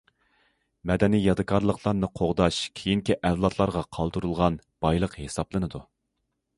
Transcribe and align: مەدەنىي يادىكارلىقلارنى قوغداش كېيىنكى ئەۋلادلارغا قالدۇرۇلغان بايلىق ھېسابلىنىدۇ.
مەدەنىي 0.91 1.21
يادىكارلىقلارنى 1.31 2.09
قوغداش 2.21 2.59
كېيىنكى 2.81 3.19
ئەۋلادلارغا 3.21 3.87
قالدۇرۇلغان 3.99 4.61
بايلىق 4.87 5.19
ھېسابلىنىدۇ. 5.25 5.89